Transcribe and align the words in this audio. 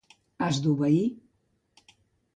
Has 0.45 0.61
d'obeir. 0.63 1.05